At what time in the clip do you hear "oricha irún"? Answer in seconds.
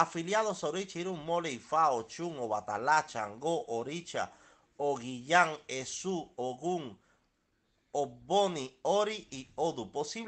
0.68-1.24